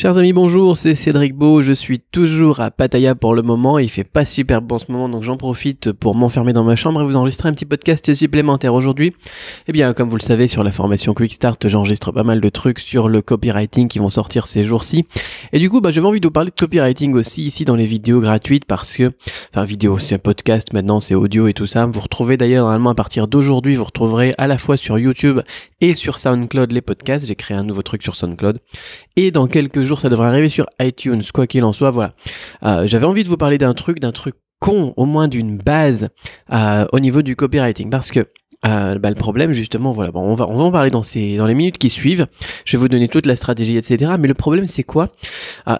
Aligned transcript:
Chers 0.00 0.16
amis, 0.16 0.32
bonjour, 0.32 0.76
c'est 0.76 0.94
Cédric 0.94 1.34
Beau, 1.34 1.60
je 1.60 1.72
suis 1.72 1.98
toujours 1.98 2.60
à 2.60 2.70
Pattaya 2.70 3.16
pour 3.16 3.34
le 3.34 3.42
moment, 3.42 3.80
il 3.80 3.88
fait 3.88 4.04
pas 4.04 4.24
super 4.24 4.62
bon 4.62 4.78
ce 4.78 4.92
moment 4.92 5.08
donc 5.08 5.24
j'en 5.24 5.36
profite 5.36 5.90
pour 5.90 6.14
m'enfermer 6.14 6.52
dans 6.52 6.62
ma 6.62 6.76
chambre 6.76 7.02
et 7.02 7.04
vous 7.04 7.16
enregistrer 7.16 7.48
un 7.48 7.52
petit 7.52 7.64
podcast 7.64 8.14
supplémentaire 8.14 8.74
aujourd'hui. 8.74 9.12
Eh 9.66 9.72
bien, 9.72 9.92
comme 9.94 10.08
vous 10.08 10.14
le 10.14 10.22
savez, 10.22 10.46
sur 10.46 10.62
la 10.62 10.70
formation 10.70 11.14
Quick 11.14 11.32
Start, 11.32 11.66
j'enregistre 11.66 12.12
pas 12.12 12.22
mal 12.22 12.40
de 12.40 12.48
trucs 12.48 12.78
sur 12.78 13.08
le 13.08 13.22
copywriting 13.22 13.88
qui 13.88 13.98
vont 13.98 14.08
sortir 14.08 14.46
ces 14.46 14.62
jours-ci. 14.62 15.04
Et 15.52 15.58
du 15.58 15.68
coup, 15.68 15.80
bah, 15.80 15.90
j'avais 15.90 16.06
envie 16.06 16.20
de 16.20 16.28
vous 16.28 16.32
parler 16.32 16.52
de 16.52 16.60
copywriting 16.60 17.14
aussi 17.14 17.42
ici 17.42 17.64
dans 17.64 17.74
les 17.74 17.84
vidéos 17.84 18.20
gratuites 18.20 18.66
parce 18.66 18.96
que, 18.96 19.10
enfin, 19.52 19.64
vidéo, 19.64 19.98
c'est 19.98 20.14
un 20.14 20.18
podcast 20.18 20.72
maintenant, 20.72 21.00
c'est 21.00 21.16
audio 21.16 21.48
et 21.48 21.54
tout 21.54 21.66
ça. 21.66 21.86
Vous 21.86 21.98
retrouvez 21.98 22.36
d'ailleurs 22.36 22.66
normalement 22.66 22.90
à 22.90 22.94
partir 22.94 23.26
d'aujourd'hui, 23.26 23.74
vous 23.74 23.82
retrouverez 23.82 24.32
à 24.38 24.46
la 24.46 24.58
fois 24.58 24.76
sur 24.76 24.96
YouTube 24.96 25.40
et 25.80 25.96
sur 25.96 26.20
SoundCloud 26.20 26.70
les 26.70 26.82
podcasts. 26.82 27.26
J'ai 27.26 27.34
créé 27.34 27.56
un 27.56 27.64
nouveau 27.64 27.82
truc 27.82 28.04
sur 28.04 28.14
SoundCloud. 28.14 28.60
Et 29.16 29.32
dans 29.32 29.48
quelques 29.48 29.87
ça 29.96 30.08
devrait 30.08 30.28
arriver 30.28 30.48
sur 30.48 30.66
iTunes, 30.80 31.22
quoi 31.32 31.46
qu'il 31.46 31.64
en 31.64 31.72
soit, 31.72 31.90
voilà. 31.90 32.12
Euh, 32.64 32.86
j'avais 32.86 33.06
envie 33.06 33.24
de 33.24 33.28
vous 33.28 33.36
parler 33.36 33.58
d'un 33.58 33.74
truc, 33.74 34.00
d'un 34.00 34.12
truc 34.12 34.34
con, 34.60 34.92
au 34.96 35.06
moins 35.06 35.28
d'une 35.28 35.56
base 35.56 36.08
euh, 36.52 36.86
au 36.92 37.00
niveau 37.00 37.22
du 37.22 37.36
copywriting, 37.36 37.90
parce 37.90 38.10
que 38.10 38.26
euh, 38.66 38.98
bah, 38.98 39.08
le 39.08 39.14
problème 39.14 39.52
justement, 39.52 39.92
voilà, 39.92 40.10
bon, 40.10 40.20
on 40.20 40.34
va 40.34 40.48
on 40.48 40.56
va 40.56 40.64
en 40.64 40.72
parler 40.72 40.90
dans 40.90 41.04
ces 41.04 41.36
dans 41.36 41.46
les 41.46 41.54
minutes 41.54 41.78
qui 41.78 41.90
suivent. 41.90 42.26
Je 42.64 42.76
vais 42.76 42.80
vous 42.80 42.88
donner 42.88 43.06
toute 43.06 43.24
la 43.24 43.36
stratégie, 43.36 43.76
etc. 43.76 44.12
Mais 44.18 44.26
le 44.26 44.34
problème 44.34 44.66
c'est 44.66 44.82
quoi? 44.82 45.10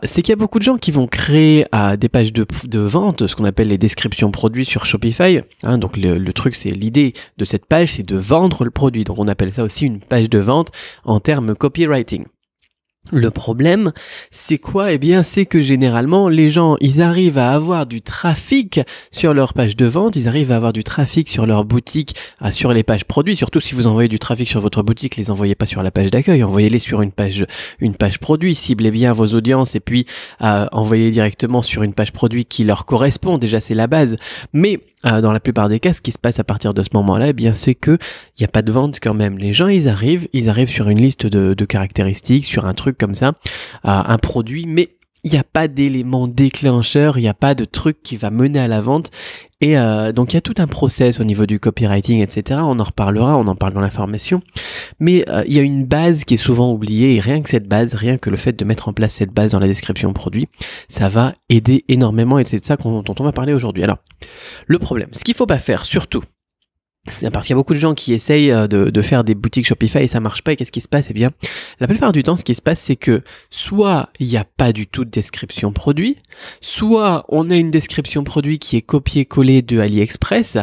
C'est 0.04 0.22
qu'il 0.22 0.30
y 0.30 0.32
a 0.32 0.36
beaucoup 0.36 0.60
de 0.60 0.64
gens 0.64 0.76
qui 0.76 0.92
vont 0.92 1.08
créer 1.08 1.66
des 1.98 2.08
pages 2.08 2.32
de, 2.32 2.46
de 2.66 2.78
vente, 2.78 3.26
ce 3.26 3.34
qu'on 3.34 3.44
appelle 3.44 3.66
les 3.66 3.78
descriptions 3.78 4.30
produits 4.30 4.64
sur 4.64 4.86
Shopify. 4.86 5.40
Hein, 5.64 5.78
donc 5.78 5.96
le, 5.96 6.18
le 6.18 6.32
truc, 6.32 6.54
c'est 6.54 6.70
l'idée 6.70 7.14
de 7.36 7.44
cette 7.44 7.66
page, 7.66 7.94
c'est 7.94 8.06
de 8.06 8.16
vendre 8.16 8.64
le 8.64 8.70
produit. 8.70 9.02
Donc 9.02 9.18
on 9.18 9.26
appelle 9.26 9.52
ça 9.52 9.64
aussi 9.64 9.84
une 9.84 9.98
page 9.98 10.30
de 10.30 10.38
vente 10.38 10.68
en 11.04 11.18
termes 11.18 11.56
copywriting. 11.56 12.26
Le 13.12 13.30
problème, 13.30 13.92
c'est 14.30 14.58
quoi? 14.58 14.92
Eh 14.92 14.98
bien, 14.98 15.22
c'est 15.22 15.46
que 15.46 15.60
généralement, 15.60 16.28
les 16.28 16.50
gens, 16.50 16.76
ils 16.80 17.00
arrivent 17.00 17.38
à 17.38 17.52
avoir 17.52 17.86
du 17.86 18.02
trafic 18.02 18.80
sur 19.10 19.32
leur 19.32 19.54
page 19.54 19.76
de 19.76 19.86
vente, 19.86 20.16
ils 20.16 20.28
arrivent 20.28 20.52
à 20.52 20.56
avoir 20.56 20.74
du 20.74 20.84
trafic 20.84 21.28
sur 21.28 21.46
leur 21.46 21.64
boutique, 21.64 22.14
euh, 22.42 22.52
sur 22.52 22.72
les 22.72 22.82
pages 22.82 23.04
produits. 23.04 23.34
Surtout 23.34 23.60
si 23.60 23.74
vous 23.74 23.86
envoyez 23.86 24.08
du 24.08 24.18
trafic 24.18 24.46
sur 24.46 24.60
votre 24.60 24.82
boutique, 24.82 25.16
les 25.16 25.30
envoyez 25.30 25.54
pas 25.54 25.66
sur 25.66 25.82
la 25.82 25.90
page 25.90 26.10
d'accueil, 26.10 26.42
envoyez-les 26.44 26.78
sur 26.78 27.00
une 27.00 27.12
page, 27.12 27.46
une 27.80 27.94
page 27.94 28.18
produit. 28.18 28.54
Ciblez 28.54 28.90
bien 28.90 29.12
vos 29.14 29.28
audiences 29.28 29.74
et 29.74 29.80
puis 29.80 30.06
euh, 30.42 30.66
envoyez 30.72 31.10
directement 31.10 31.62
sur 31.62 31.82
une 31.82 31.94
page 31.94 32.12
produit 32.12 32.44
qui 32.44 32.64
leur 32.64 32.84
correspond. 32.84 33.38
Déjà, 33.38 33.60
c'est 33.60 33.74
la 33.74 33.86
base. 33.86 34.16
Mais 34.52 34.80
euh, 35.04 35.20
dans 35.20 35.32
la 35.32 35.40
plupart 35.40 35.68
des 35.68 35.80
cas, 35.80 35.92
ce 35.92 36.00
qui 36.00 36.12
se 36.12 36.18
passe 36.18 36.38
à 36.38 36.44
partir 36.44 36.74
de 36.74 36.82
ce 36.82 36.90
moment-là, 36.94 37.28
eh 37.28 37.32
bien, 37.32 37.52
c'est 37.52 37.74
que 37.74 37.92
il 38.36 38.42
n'y 38.42 38.44
a 38.44 38.48
pas 38.48 38.62
de 38.62 38.72
vente 38.72 38.98
quand 39.00 39.14
même. 39.14 39.38
Les 39.38 39.52
gens, 39.52 39.68
ils 39.68 39.88
arrivent, 39.88 40.28
ils 40.32 40.48
arrivent 40.48 40.70
sur 40.70 40.88
une 40.88 41.00
liste 41.00 41.26
de, 41.26 41.64
caractéristiques, 41.64 42.46
sur 42.46 42.66
un 42.66 42.74
truc 42.74 42.98
comme 42.98 43.14
ça, 43.14 43.28
euh, 43.28 43.32
un 43.82 44.18
produit, 44.18 44.66
mais 44.66 44.90
il 45.24 45.32
n'y 45.32 45.38
a 45.38 45.44
pas 45.44 45.68
d'élément 45.68 46.28
déclencheur, 46.28 47.18
il 47.18 47.22
n'y 47.22 47.28
a 47.28 47.34
pas 47.34 47.54
de 47.54 47.64
truc 47.64 48.02
qui 48.02 48.16
va 48.16 48.30
mener 48.30 48.58
à 48.58 48.68
la 48.68 48.80
vente. 48.80 49.10
Et 49.60 49.76
euh, 49.76 50.12
donc 50.12 50.32
il 50.32 50.36
y 50.36 50.38
a 50.38 50.40
tout 50.40 50.54
un 50.58 50.68
process 50.68 51.18
au 51.18 51.24
niveau 51.24 51.44
du 51.44 51.58
copywriting, 51.58 52.20
etc. 52.20 52.60
On 52.62 52.78
en 52.78 52.84
reparlera, 52.84 53.36
on 53.36 53.46
en 53.48 53.56
parle 53.56 53.72
dans 53.72 53.80
la 53.80 53.90
formation. 53.90 54.40
Mais 55.00 55.24
euh, 55.28 55.42
il 55.46 55.54
y 55.54 55.58
a 55.58 55.62
une 55.62 55.84
base 55.84 56.24
qui 56.24 56.34
est 56.34 56.38
souvent 56.38 56.72
oubliée 56.72 57.16
et 57.16 57.20
rien 57.20 57.42
que 57.42 57.48
cette 57.48 57.66
base, 57.66 57.94
rien 57.94 58.18
que 58.18 58.30
le 58.30 58.36
fait 58.36 58.52
de 58.52 58.64
mettre 58.64 58.88
en 58.88 58.92
place 58.92 59.14
cette 59.14 59.32
base 59.32 59.52
dans 59.52 59.58
la 59.58 59.66
description 59.66 60.12
produit, 60.12 60.48
ça 60.88 61.08
va 61.08 61.34
aider 61.48 61.84
énormément 61.88 62.38
et 62.38 62.44
c'est 62.44 62.60
de 62.60 62.64
ça 62.64 62.76
dont 62.76 63.14
on 63.18 63.24
va 63.24 63.32
parler 63.32 63.52
aujourd'hui. 63.52 63.82
Alors, 63.82 63.98
le 64.66 64.78
problème, 64.78 65.08
ce 65.12 65.24
qu'il 65.24 65.34
faut 65.34 65.46
pas 65.46 65.58
faire 65.58 65.84
surtout, 65.84 66.22
parce 67.32 67.46
qu'il 67.46 67.50
y 67.50 67.54
a 67.54 67.56
beaucoup 67.56 67.74
de 67.74 67.78
gens 67.78 67.94
qui 67.94 68.12
essayent 68.12 68.52
euh, 68.52 68.66
de, 68.66 69.02
faire 69.02 69.24
des 69.24 69.34
boutiques 69.34 69.66
Shopify 69.66 69.98
et 69.98 70.06
ça 70.08 70.20
marche 70.20 70.42
pas. 70.42 70.52
Et 70.52 70.56
qu'est-ce 70.56 70.72
qui 70.72 70.80
se 70.80 70.88
passe? 70.88 71.06
Eh 71.10 71.14
bien, 71.14 71.30
la 71.80 71.86
plupart 71.86 72.12
du 72.12 72.22
temps, 72.22 72.36
ce 72.36 72.44
qui 72.44 72.54
se 72.54 72.62
passe, 72.62 72.80
c'est 72.80 72.96
que 72.96 73.22
soit 73.50 74.10
il 74.18 74.28
n'y 74.28 74.36
a 74.36 74.44
pas 74.44 74.72
du 74.72 74.86
tout 74.86 75.04
de 75.04 75.10
description 75.10 75.72
produit, 75.72 76.16
soit 76.60 77.24
on 77.28 77.50
a 77.50 77.56
une 77.56 77.70
description 77.70 78.24
produit 78.24 78.58
qui 78.58 78.76
est 78.76 78.82
copiée-collée 78.82 79.62
de 79.62 79.78
AliExpress, 79.78 80.58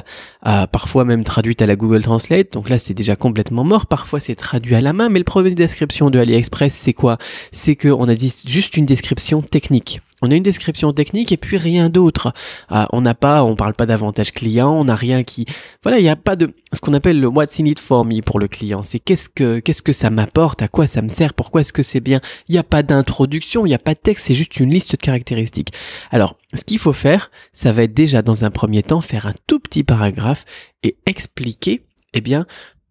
euh, 0.46 0.68
parfois 0.68 1.04
même 1.06 1.24
traduite 1.24 1.62
à 1.62 1.66
la 1.66 1.76
Google 1.76 2.04
Translate. 2.04 2.54
Donc 2.54 2.70
là, 2.70 2.78
c'est 2.78 2.94
déjà 2.94 3.16
complètement 3.16 3.64
mort. 3.64 3.88
Parfois, 3.88 4.20
c'est 4.20 4.36
traduit 4.36 4.76
à 4.76 4.82
la 4.82 4.94
main. 4.94 5.10
Mais 5.10 5.20
le 5.20 5.26
problème 5.26 5.54
de 5.54 5.58
description 5.58 6.10
de 6.10 6.20
AliExpress, 6.20 6.74
c'est 6.74 6.94
quoi? 6.94 7.18
C'est 7.52 7.76
qu'on 7.76 8.08
a 8.08 8.16
juste 8.16 8.78
une 8.78 8.86
description 8.86 9.42
technique. 9.42 10.02
On 10.26 10.32
a 10.32 10.36
une 10.36 10.44
description 10.44 10.92
technique 10.92 11.32
et 11.32 11.38
puis 11.38 11.58
rien 11.58 11.90
d'autre. 11.90 12.34
Ah, 12.70 12.88
on 12.92 13.02
n'a 13.02 13.14
pas, 13.14 13.44
on 13.44 13.56
parle 13.56 13.76
pas 13.76 13.86
d'avantage 13.86 14.32
client, 14.32 14.72
on 14.72 14.86
n'a 14.86 14.96
rien 14.96 15.24
qui, 15.24 15.46
voilà, 15.84 16.00
il 16.00 16.02
n'y 16.02 16.10
a 16.10 16.16
pas 16.16 16.36
de 16.36 16.52
ce 16.74 16.80
qu'on 16.82 16.94
appelle 16.94 17.20
le 17.20 17.28
what's 17.28 17.60
in 17.60 17.66
it 17.66 17.80
for 17.80 18.06
me 18.06 18.22
pour 18.22 18.40
le 18.40 18.48
client. 18.48 18.82
C'est 18.82 18.98
qu'est-ce 18.98 19.30
que 19.30 19.60
qu'est-ce 19.60 19.84
que 19.84 19.94
ça 19.94 20.10
m'apporte, 20.10 20.64
à 20.64 20.68
quoi 20.68 20.88
ça 20.88 21.04
me 21.04 21.10
sert, 21.10 21.36
pourquoi 21.36 21.62
est-ce 21.62 21.74
que 21.74 21.84
c'est 21.84 22.00
bien. 22.00 22.22
Il 22.50 22.54
n'y 22.54 22.58
a 22.58 22.64
pas 22.64 22.82
d'introduction, 22.82 23.68
il 23.68 23.70
n'y 23.70 23.76
a 23.76 23.80
pas 23.80 23.94
de 23.94 24.00
texte, 24.00 24.26
c'est 24.26 24.34
juste 24.34 24.60
une 24.60 24.72
liste 24.72 24.94
de 24.94 24.98
caractéristiques. 24.98 25.74
Alors, 26.10 26.38
ce 26.56 26.64
qu'il 26.64 26.80
faut 26.80 26.94
faire, 26.94 27.30
ça 27.54 27.72
va 27.72 27.84
être 27.84 27.94
déjà 27.94 28.24
dans 28.24 28.46
un 28.46 28.52
premier 28.52 28.82
temps 28.82 29.02
faire 29.02 29.28
un 29.28 29.36
tout 29.46 29.60
petit 29.60 29.84
paragraphe 29.84 30.46
et 30.82 30.98
expliquer, 31.06 31.84
eh 32.16 32.22
bien, 32.22 32.48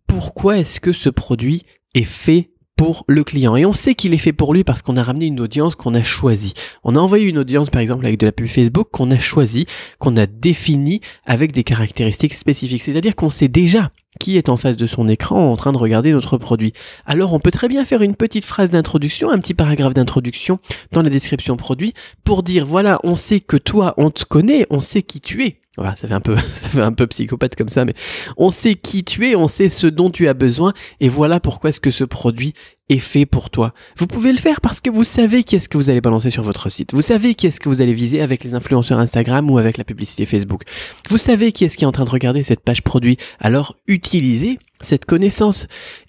pourquoi 0.06 0.59
est-ce 0.59 0.78
que 0.78 0.93
ce 0.93 1.09
produit 1.09 1.65
est 1.94 2.05
fait 2.05 2.50
pour 2.77 3.05
le 3.07 3.25
client. 3.25 3.57
Et 3.57 3.65
on 3.65 3.73
sait 3.73 3.95
qu'il 3.95 4.15
est 4.15 4.19
fait 4.19 4.33
pour 4.33 4.53
lui 4.53 4.65
parce 4.65 4.83
qu'on 4.83 4.97
a 4.97 5.03
ramené 5.03 5.27
une 5.27 5.41
audience 5.41 5.75
qu'on 5.75 5.95
a 5.95 6.03
choisie. 6.03 6.55
On 6.83 6.97
a 6.97 6.99
envoyé 6.99 7.27
une 7.27 7.39
audience, 7.39 7.71
par 7.71 7.81
exemple, 7.81 8.05
avec 8.07 8.19
de 8.19 8.27
la 8.27 8.33
pub 8.33 8.47
Facebook 8.47 8.89
qu'on 8.91 9.11
a 9.11 9.19
choisie, 9.19 9.67
qu'on 9.99 10.17
a 10.17 10.27
définie 10.27 11.01
avec 11.25 11.53
des 11.53 11.65
caractéristiques 11.65 12.35
spécifiques. 12.35 12.83
C'est-à-dire 12.83 13.15
qu'on 13.15 13.31
sait 13.31 13.49
déjà 13.49 13.91
qui 14.21 14.37
est 14.37 14.49
en 14.49 14.57
face 14.57 14.77
de 14.77 14.87
son 14.87 15.09
écran 15.09 15.51
en 15.51 15.57
train 15.57 15.73
de 15.73 15.79
regarder 15.79 16.12
notre 16.12 16.39
produit. 16.39 16.73
Alors 17.05 17.33
on 17.33 17.41
peut 17.41 17.51
très 17.51 17.69
bien 17.69 17.85
faire 17.85 18.03
une 18.03 18.15
petite 18.15 18.45
phrase 18.45 18.71
d'introduction, 18.71 19.31
un 19.31 19.39
petit 19.39 19.55
paragraphe 19.55 19.95
d'introduction 19.95 20.61
dans 20.93 21.03
la 21.03 21.11
description 21.11 21.56
produit 21.56 21.95
pour 22.23 22.45
dire 22.45 22.65
voilà, 22.65 23.01
on 23.03 23.17
sait 23.17 23.41
que 23.41 23.56
toi, 23.56 23.95
on 23.97 24.11
te 24.11 24.25
connaît, 24.25 24.67
on 24.71 24.81
sait 24.81 25.03
qui 25.03 25.21
tu 25.21 25.45
es. 25.45 25.61
Voilà, 25.77 25.97
ça 25.97 26.07
fait 26.07 26.15
un 26.15 26.21
peu, 26.21 26.37
ça 26.55 26.69
fait 26.69 26.81
un 26.81 26.93
peu 26.93 27.07
psychopathe 27.07 27.57
comme 27.57 27.69
ça, 27.69 27.85
mais 27.85 27.95
on 28.37 28.51
sait 28.51 28.75
qui 28.75 29.05
tu 29.05 29.29
es, 29.29 29.35
on 29.35 29.49
sait 29.49 29.69
ce 29.69 29.87
dont 29.87 30.11
tu 30.11 30.29
as 30.29 30.35
besoin, 30.35 30.73
et 31.01 31.09
voilà 31.09 31.41
pourquoi 31.41 31.71
est-ce 31.71 31.81
que 31.81 31.91
ce 31.91 32.05
produit 32.05 32.55
est 32.89 32.99
fait 32.99 33.27
pour 33.27 33.51
toi. 33.51 33.73
Vous 33.97 34.07
pouvez 34.07 34.33
le 34.33 34.39
faire 34.39 34.61
parce 34.61 34.81
que 34.81 34.91
vous 34.91 35.05
savez 35.05 35.43
qui 35.43 35.57
est-ce 35.57 35.69
que 35.69 35.79
vous 35.79 35.91
allez 35.91 36.01
balancer 36.01 36.31
sur 36.31 36.43
votre 36.43 36.69
site. 36.69 36.93
Vous 36.93 37.03
savez 37.03 37.35
qui 37.35 37.47
est-ce 37.47 37.59
que 37.59 37.69
vous 37.69 37.81
allez 37.81 37.95
viser 37.95 38.21
avec 38.21 38.45
les 38.45 38.55
influenceurs 38.55 38.99
Instagram 38.99 39.51
ou 39.51 39.59
avec 39.59 39.79
la 39.79 39.85
publicité 39.85 40.27
Facebook. 40.27 40.62
Vous 41.09 41.19
savez 41.19 41.51
qui 41.53 41.65
est-ce 41.65 41.77
qui 41.77 41.85
est 41.85 41.89
en 41.89 41.93
train 41.93 42.05
de 42.05 42.11
regarder 42.11 42.43
cette 42.43 42.61
page 42.61 42.83
produit. 42.83 43.17
Alors 43.41 43.77
utilisez 43.87 44.59
cette 44.81 45.06
connaissance 45.06 45.67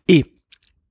et 0.10 0.26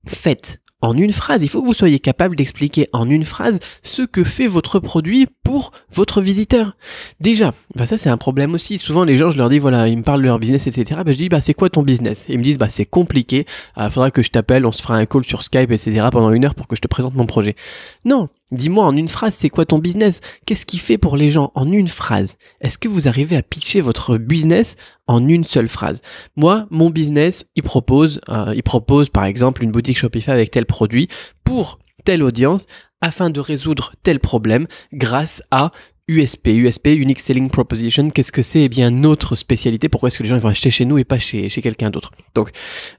faites 0.06 0.62
en 0.84 0.96
une 0.96 1.12
phrase. 1.12 1.42
Il 1.42 1.48
faut 1.48 1.62
que 1.62 1.66
vous 1.66 1.74
soyez 1.74 1.98
capable 1.98 2.36
d'expliquer 2.36 2.88
en 2.92 3.08
une 3.08 3.24
phrase 3.24 3.58
ce 3.82 4.02
que 4.02 4.22
fait 4.22 4.46
votre 4.46 4.78
produit 4.78 5.26
pour 5.42 5.72
votre 5.92 6.20
visiteur. 6.20 6.76
Déjà, 7.20 7.54
bah 7.74 7.86
ça 7.86 7.96
c'est 7.96 8.10
un 8.10 8.16
problème 8.16 8.54
aussi. 8.54 8.78
Souvent 8.78 9.04
les 9.04 9.16
gens, 9.16 9.30
je 9.30 9.38
leur 9.38 9.48
dis 9.48 9.58
voilà, 9.58 9.88
ils 9.88 9.96
me 9.96 10.02
parlent 10.02 10.20
de 10.20 10.26
leur 10.26 10.38
business, 10.38 10.66
etc. 10.66 11.00
Bah, 11.04 11.12
je 11.12 11.18
dis 11.18 11.28
bah 11.28 11.40
c'est 11.40 11.54
quoi 11.54 11.70
ton 11.70 11.82
business? 11.82 12.26
Ils 12.28 12.38
me 12.38 12.44
disent 12.44 12.58
bah 12.58 12.68
c'est 12.68 12.84
compliqué. 12.84 13.46
Euh, 13.78 13.90
faudra 13.90 14.10
que 14.10 14.22
je 14.22 14.30
t'appelle, 14.30 14.66
on 14.66 14.72
se 14.72 14.82
fera 14.82 14.96
un 14.96 15.06
call 15.06 15.24
sur 15.24 15.42
Skype, 15.42 15.70
etc. 15.70 16.06
pendant 16.12 16.30
une 16.32 16.44
heure 16.44 16.54
pour 16.54 16.68
que 16.68 16.76
je 16.76 16.80
te 16.80 16.88
présente 16.88 17.14
mon 17.14 17.26
projet. 17.26 17.56
Non, 18.04 18.28
Dis-moi 18.50 18.84
en 18.84 18.96
une 18.96 19.08
phrase, 19.08 19.34
c'est 19.34 19.48
quoi 19.48 19.64
ton 19.64 19.78
business? 19.78 20.20
Qu'est-ce 20.46 20.66
qui 20.66 20.78
fait 20.78 20.98
pour 20.98 21.16
les 21.16 21.30
gens 21.30 21.50
en 21.54 21.70
une 21.72 21.88
phrase? 21.88 22.36
Est-ce 22.60 22.78
que 22.78 22.88
vous 22.88 23.08
arrivez 23.08 23.36
à 23.36 23.42
pitcher 23.42 23.80
votre 23.80 24.18
business 24.18 24.76
en 25.06 25.26
une 25.26 25.44
seule 25.44 25.68
phrase? 25.68 26.02
Moi, 26.36 26.66
mon 26.70 26.90
business, 26.90 27.44
il 27.56 27.62
propose, 27.62 28.20
euh, 28.28 28.52
il 28.54 28.62
propose 28.62 29.08
par 29.08 29.24
exemple 29.24 29.64
une 29.64 29.72
boutique 29.72 29.98
Shopify 29.98 30.30
avec 30.30 30.50
tel 30.50 30.66
produit 30.66 31.08
pour 31.42 31.78
telle 32.04 32.22
audience 32.22 32.66
afin 33.00 33.30
de 33.30 33.40
résoudre 33.40 33.94
tel 34.02 34.20
problème 34.20 34.66
grâce 34.92 35.42
à 35.50 35.72
USP, 36.06 36.48
USP, 36.48 36.88
Unique 36.88 37.18
Selling 37.18 37.48
Proposition, 37.48 38.10
qu'est-ce 38.10 38.30
que 38.30 38.42
c'est? 38.42 38.60
Eh 38.60 38.68
bien, 38.68 38.90
notre 38.90 39.36
spécialité. 39.36 39.88
Pourquoi 39.88 40.08
est-ce 40.08 40.18
que 40.18 40.22
les 40.22 40.28
gens 40.28 40.36
vont 40.36 40.50
acheter 40.50 40.68
chez 40.68 40.84
nous 40.84 40.98
et 40.98 41.04
pas 41.04 41.18
chez, 41.18 41.48
chez 41.48 41.62
quelqu'un 41.62 41.88
d'autre? 41.88 42.12
Donc, 42.34 42.50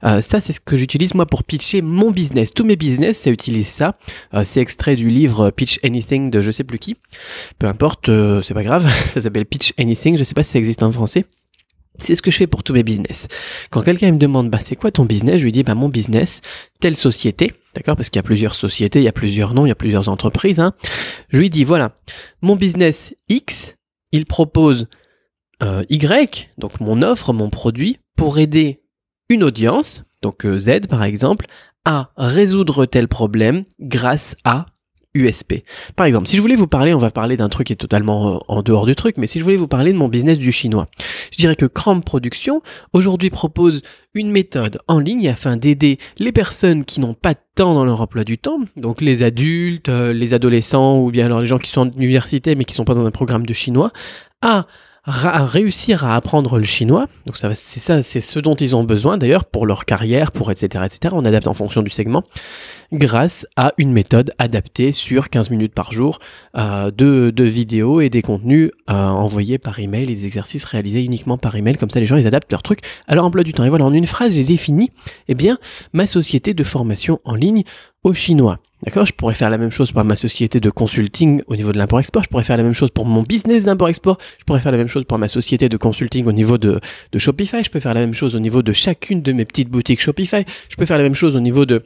euh, 0.02 0.20
ça, 0.20 0.40
c'est 0.40 0.52
ce 0.52 0.58
que 0.58 0.76
j'utilise 0.76 1.14
moi 1.14 1.24
pour 1.24 1.44
pitcher 1.44 1.82
mon 1.82 2.10
business. 2.10 2.52
Tous 2.52 2.64
mes 2.64 2.74
business, 2.74 3.18
ça 3.18 3.30
utilise 3.30 3.68
ça. 3.68 3.96
Euh, 4.34 4.42
c'est 4.44 4.60
extrait 4.60 4.96
du 4.96 5.08
livre 5.08 5.50
Pitch 5.50 5.78
Anything 5.84 6.30
de 6.30 6.42
je 6.42 6.50
sais 6.50 6.64
plus 6.64 6.80
qui. 6.80 6.96
Peu 7.60 7.68
importe, 7.68 8.08
euh, 8.08 8.42
c'est 8.42 8.54
pas 8.54 8.64
grave. 8.64 8.90
ça 9.08 9.20
s'appelle 9.20 9.46
Pitch 9.46 9.72
Anything. 9.78 10.18
Je 10.18 10.24
sais 10.24 10.34
pas 10.34 10.42
si 10.42 10.50
ça 10.50 10.58
existe 10.58 10.82
en 10.82 10.90
français. 10.90 11.26
C'est 12.00 12.14
ce 12.14 12.22
que 12.22 12.30
je 12.30 12.36
fais 12.36 12.46
pour 12.46 12.62
tous 12.62 12.72
mes 12.72 12.82
business. 12.82 13.28
Quand 13.70 13.82
quelqu'un 13.82 14.12
me 14.12 14.18
demande, 14.18 14.50
bah, 14.50 14.58
c'est 14.62 14.76
quoi 14.76 14.90
ton 14.90 15.04
business? 15.04 15.38
Je 15.38 15.44
lui 15.44 15.52
dis, 15.52 15.62
bah, 15.62 15.74
mon 15.74 15.88
business, 15.88 16.40
telle 16.80 16.96
société. 16.96 17.54
D'accord? 17.74 17.96
Parce 17.96 18.08
qu'il 18.08 18.18
y 18.18 18.20
a 18.20 18.22
plusieurs 18.24 18.54
sociétés, 18.54 19.00
il 19.00 19.04
y 19.04 19.08
a 19.08 19.12
plusieurs 19.12 19.54
noms, 19.54 19.66
il 19.66 19.68
y 19.68 19.72
a 19.72 19.76
plusieurs 19.76 20.08
entreprises, 20.08 20.60
hein. 20.60 20.72
Je 21.28 21.38
lui 21.38 21.50
dis, 21.50 21.64
voilà, 21.64 21.98
mon 22.40 22.56
business 22.56 23.14
X, 23.28 23.76
il 24.12 24.24
propose 24.24 24.88
euh, 25.62 25.84
Y, 25.90 26.50
donc 26.58 26.80
mon 26.80 27.02
offre, 27.02 27.32
mon 27.32 27.50
produit, 27.50 27.98
pour 28.16 28.38
aider 28.38 28.82
une 29.28 29.42
audience, 29.42 30.04
donc 30.22 30.46
euh, 30.46 30.58
Z 30.58 30.86
par 30.88 31.02
exemple, 31.02 31.46
à 31.84 32.10
résoudre 32.16 32.86
tel 32.86 33.08
problème 33.08 33.64
grâce 33.80 34.36
à 34.44 34.66
USP. 35.16 35.64
Par 35.96 36.06
exemple, 36.06 36.28
si 36.28 36.36
je 36.36 36.40
voulais 36.40 36.54
vous 36.54 36.66
parler, 36.66 36.94
on 36.94 36.98
va 36.98 37.10
parler 37.10 37.36
d'un 37.36 37.48
truc 37.48 37.68
qui 37.68 37.72
est 37.72 37.76
totalement 37.76 38.34
euh, 38.34 38.38
en 38.48 38.62
dehors 38.62 38.86
du 38.86 38.94
truc, 38.94 39.16
mais 39.16 39.26
si 39.26 39.38
je 39.38 39.44
voulais 39.44 39.56
vous 39.56 39.68
parler 39.68 39.92
de 39.92 39.98
mon 39.98 40.08
business 40.08 40.38
du 40.38 40.52
chinois, 40.52 40.88
je 41.32 41.38
dirais 41.38 41.56
que 41.56 41.66
Cramp 41.66 42.00
Production 42.00 42.62
aujourd'hui 42.92 43.30
propose 43.30 43.82
une 44.14 44.30
méthode 44.30 44.78
en 44.88 44.98
ligne 44.98 45.28
afin 45.28 45.56
d'aider 45.56 45.98
les 46.18 46.32
personnes 46.32 46.84
qui 46.84 47.00
n'ont 47.00 47.14
pas 47.14 47.34
de 47.34 47.40
temps 47.54 47.74
dans 47.74 47.84
leur 47.84 48.00
emploi 48.00 48.24
du 48.24 48.38
temps, 48.38 48.60
donc 48.76 49.00
les 49.00 49.22
adultes, 49.22 49.88
euh, 49.88 50.12
les 50.12 50.34
adolescents 50.34 51.00
ou 51.00 51.10
bien 51.10 51.26
alors 51.26 51.40
les 51.40 51.46
gens 51.46 51.58
qui 51.58 51.70
sont 51.70 51.82
en 51.82 51.90
université 51.90 52.54
mais 52.54 52.64
qui 52.64 52.74
sont 52.74 52.84
pas 52.84 52.94
dans 52.94 53.04
un 53.04 53.10
programme 53.10 53.46
de 53.46 53.52
chinois, 53.52 53.92
à 54.42 54.66
à 55.06 55.44
réussir 55.44 56.04
à 56.04 56.16
apprendre 56.16 56.58
le 56.58 56.64
chinois. 56.64 57.06
Donc 57.26 57.36
ça, 57.36 57.54
c'est 57.54 57.80
ça, 57.80 58.02
c'est 58.02 58.20
ce 58.20 58.40
dont 58.40 58.56
ils 58.56 58.74
ont 58.74 58.84
besoin 58.84 59.18
d'ailleurs 59.18 59.44
pour 59.44 59.64
leur 59.64 59.84
carrière, 59.84 60.32
pour 60.32 60.50
etc. 60.50 60.84
etc. 60.84 61.14
On 61.16 61.24
adapte 61.24 61.46
en 61.46 61.54
fonction 61.54 61.82
du 61.82 61.90
segment 61.90 62.24
grâce 62.92 63.46
à 63.56 63.72
une 63.78 63.92
méthode 63.92 64.32
adaptée 64.38 64.92
sur 64.92 65.28
15 65.28 65.50
minutes 65.50 65.74
par 65.74 65.92
jour 65.92 66.18
euh, 66.56 66.90
de, 66.90 67.32
de 67.34 67.44
vidéos 67.44 68.00
et 68.00 68.10
des 68.10 68.22
contenus 68.22 68.70
euh, 68.90 68.94
envoyés 68.94 69.58
par 69.58 69.78
email, 69.78 70.06
les 70.06 70.26
exercices 70.26 70.64
réalisés 70.64 71.04
uniquement 71.04 71.38
par 71.38 71.54
email. 71.56 71.76
Comme 71.76 71.90
ça, 71.90 72.00
les 72.00 72.06
gens 72.06 72.16
ils 72.16 72.26
adaptent 72.26 72.50
leur 72.50 72.62
truc 72.62 72.80
à 73.06 73.14
leur 73.14 73.24
emploi 73.24 73.44
du 73.44 73.52
temps. 73.52 73.64
Et 73.64 73.68
voilà, 73.68 73.84
en 73.84 73.92
une 73.92 74.06
phrase, 74.06 74.34
j'ai 74.34 74.44
défini, 74.44 74.90
eh 75.28 75.34
bien, 75.34 75.58
ma 75.92 76.06
société 76.06 76.54
de 76.54 76.64
formation 76.64 77.20
en 77.24 77.34
ligne 77.34 77.62
au 78.06 78.14
chinois. 78.14 78.58
D'accord? 78.84 79.04
Je 79.04 79.12
pourrais 79.12 79.34
faire 79.34 79.50
la 79.50 79.58
même 79.58 79.70
chose 79.72 79.90
pour 79.90 80.04
ma 80.04 80.14
société 80.16 80.60
de 80.60 80.70
consulting 80.70 81.42
au 81.48 81.56
niveau 81.56 81.72
de 81.72 81.78
l'import-export. 81.78 82.22
Je 82.22 82.28
pourrais 82.28 82.44
faire 82.44 82.56
la 82.56 82.62
même 82.62 82.74
chose 82.74 82.90
pour 82.90 83.04
mon 83.04 83.22
business 83.22 83.64
d'import-export. 83.64 84.18
Je 84.38 84.44
pourrais 84.44 84.60
faire 84.60 84.70
la 84.70 84.78
même 84.78 84.86
chose 84.88 85.04
pour 85.04 85.18
ma 85.18 85.28
société 85.28 85.68
de 85.68 85.76
consulting 85.76 86.26
au 86.26 86.32
niveau 86.32 86.56
de, 86.56 86.80
de 87.10 87.18
Shopify. 87.18 87.64
Je 87.64 87.70
peux 87.70 87.80
faire 87.80 87.94
la 87.94 88.00
même 88.00 88.14
chose 88.14 88.36
au 88.36 88.38
niveau 88.38 88.62
de 88.62 88.72
chacune 88.72 89.22
de 89.22 89.32
mes 89.32 89.44
petites 89.44 89.70
boutiques 89.70 90.00
Shopify. 90.00 90.44
Je 90.68 90.76
peux 90.76 90.86
faire 90.86 90.98
la 90.98 91.02
même 91.02 91.14
chose 91.14 91.34
au 91.34 91.40
niveau 91.40 91.66
de 91.66 91.82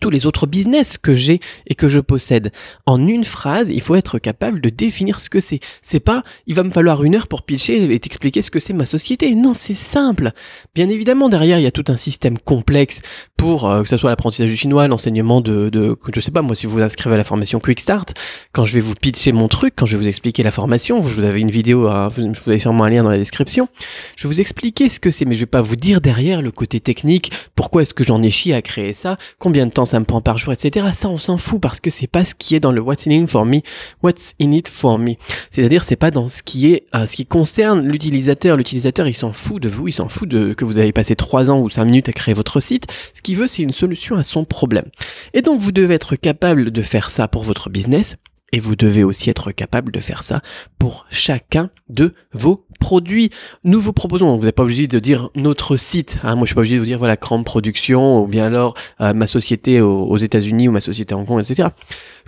tous 0.00 0.10
les 0.10 0.26
autres 0.26 0.46
business 0.46 0.98
que 0.98 1.14
j'ai 1.14 1.40
et 1.66 1.74
que 1.74 1.88
je 1.88 1.98
possède. 1.98 2.52
En 2.84 3.06
une 3.06 3.24
phrase, 3.24 3.70
il 3.70 3.80
faut 3.80 3.94
être 3.94 4.18
capable 4.18 4.60
de 4.60 4.68
définir 4.68 5.18
ce 5.18 5.30
que 5.30 5.40
c'est. 5.40 5.60
C'est 5.80 6.00
pas, 6.00 6.22
il 6.46 6.54
va 6.54 6.62
me 6.62 6.70
falloir 6.70 7.04
une 7.04 7.14
heure 7.14 7.26
pour 7.26 7.42
pitcher 7.42 7.92
et 7.92 7.98
t'expliquer 7.98 8.42
ce 8.42 8.50
que 8.50 8.60
c'est 8.60 8.74
ma 8.74 8.84
société. 8.84 9.34
Non, 9.34 9.54
c'est 9.54 9.74
simple. 9.74 10.32
Bien 10.74 10.90
évidemment, 10.90 11.30
derrière, 11.30 11.58
il 11.58 11.62
y 11.62 11.66
a 11.66 11.70
tout 11.70 11.84
un 11.88 11.96
système 11.96 12.38
complexe 12.38 13.00
pour 13.38 13.70
euh, 13.70 13.82
que 13.82 13.88
ce 13.88 13.96
soit 13.96 14.10
l'apprentissage 14.10 14.50
du 14.50 14.56
chinois, 14.56 14.88
l'enseignement 14.88 15.40
de, 15.40 15.70
de, 15.70 15.96
je 16.14 16.20
sais 16.20 16.32
pas, 16.32 16.42
moi, 16.42 16.54
si 16.54 16.66
vous 16.66 16.72
vous 16.74 16.82
inscrivez 16.82 17.14
à 17.14 17.18
la 17.18 17.24
formation 17.24 17.58
Quick 17.58 17.80
Start, 17.80 18.14
quand 18.52 18.66
je 18.66 18.74
vais 18.74 18.80
vous 18.80 18.94
pitcher 18.94 19.32
mon 19.32 19.48
truc, 19.48 19.74
quand 19.76 19.86
je 19.86 19.96
vais 19.96 20.02
vous 20.02 20.08
expliquer 20.08 20.42
la 20.42 20.50
formation, 20.50 21.00
vous 21.00 21.24
avez 21.24 21.40
une 21.40 21.50
vidéo, 21.50 21.88
hein, 21.88 22.08
vous, 22.08 22.32
avez 22.46 22.58
sûrement 22.58 22.84
un 22.84 22.90
lien 22.90 23.02
dans 23.04 23.10
la 23.10 23.16
description, 23.16 23.68
je 24.16 24.24
vais 24.28 24.34
vous 24.34 24.40
expliquer 24.40 24.88
ce 24.88 25.00
que 25.00 25.10
c'est, 25.10 25.24
mais 25.24 25.34
je 25.34 25.40
vais 25.40 25.46
pas 25.46 25.62
vous 25.62 25.76
dire 25.76 26.00
derrière 26.00 26.42
le 26.42 26.50
côté 26.50 26.80
technique, 26.80 27.32
pourquoi 27.54 27.82
est-ce 27.82 27.94
que 27.94 28.04
j'en 28.04 28.22
ai 28.22 28.30
chié 28.30 28.54
à 28.54 28.60
créer 28.60 28.92
ça, 28.92 29.16
combien 29.38 29.66
de 29.66 29.70
temps 29.70 29.77
ça 29.84 30.00
me 30.00 30.04
par 30.20 30.38
jour, 30.38 30.52
etc. 30.52 30.86
Ça, 30.94 31.08
on 31.08 31.18
s'en 31.18 31.38
fout 31.38 31.60
parce 31.60 31.80
que 31.80 31.90
c'est 31.90 32.06
pas 32.06 32.24
ce 32.24 32.34
qui 32.34 32.54
est 32.54 32.60
dans 32.60 32.72
le 32.72 32.80
What's 32.80 33.06
in 33.06 33.10
it 33.10 33.30
for 33.30 33.44
me, 33.44 33.60
What's 34.02 34.34
in 34.40 34.52
it 34.52 34.68
for 34.68 34.98
me? 34.98 35.14
C'est-à-dire, 35.50 35.84
c'est 35.84 35.96
pas 35.96 36.10
dans 36.10 36.28
ce 36.28 36.42
qui 36.42 36.72
est, 36.72 36.86
euh, 36.94 37.06
ce 37.06 37.16
qui 37.16 37.26
concerne 37.26 37.86
l'utilisateur. 37.86 38.56
L'utilisateur, 38.56 39.06
il 39.06 39.14
s'en 39.14 39.32
fout 39.32 39.62
de 39.62 39.68
vous, 39.68 39.88
il 39.88 39.92
s'en 39.92 40.08
fout 40.08 40.28
de 40.28 40.54
que 40.54 40.64
vous 40.64 40.78
avez 40.78 40.92
passé 40.92 41.16
3 41.16 41.50
ans 41.50 41.60
ou 41.60 41.68
5 41.68 41.84
minutes 41.84 42.08
à 42.08 42.12
créer 42.12 42.34
votre 42.34 42.60
site. 42.60 42.86
Ce 43.14 43.22
qu'il 43.22 43.36
veut, 43.36 43.46
c'est 43.46 43.62
une 43.62 43.72
solution 43.72 44.16
à 44.16 44.24
son 44.24 44.44
problème. 44.44 44.86
Et 45.34 45.42
donc, 45.42 45.60
vous 45.60 45.72
devez 45.72 45.94
être 45.94 46.16
capable 46.16 46.70
de 46.70 46.82
faire 46.82 47.10
ça 47.10 47.28
pour 47.28 47.44
votre 47.44 47.70
business 47.70 48.16
et 48.52 48.60
vous 48.60 48.76
devez 48.76 49.04
aussi 49.04 49.30
être 49.30 49.52
capable 49.52 49.92
de 49.92 50.00
faire 50.00 50.22
ça 50.22 50.40
pour 50.78 51.06
chacun 51.10 51.70
de 51.88 52.14
vos 52.32 52.66
produits. 52.80 53.30
Nous 53.64 53.80
vous 53.80 53.92
proposons, 53.92 54.36
vous 54.36 54.46
n'êtes 54.46 54.54
pas 54.54 54.62
obligé 54.62 54.86
de 54.86 54.98
dire 54.98 55.30
notre 55.34 55.76
site. 55.76 56.18
Hein. 56.22 56.36
Moi, 56.36 56.44
je 56.44 56.48
suis 56.48 56.54
pas 56.54 56.60
obligé 56.60 56.76
de 56.76 56.80
vous 56.80 56.86
dire 56.86 56.98
voilà 56.98 57.16
Cramp 57.16 57.42
Production 57.42 58.22
ou 58.22 58.26
bien 58.26 58.46
alors 58.46 58.74
euh, 59.00 59.12
ma 59.12 59.26
société 59.26 59.80
aux, 59.80 60.16
États-Unis 60.16 60.68
ou 60.68 60.72
ma 60.72 60.80
société 60.80 61.14
en 61.14 61.24
Hong 61.28 61.40
etc. 61.40 61.68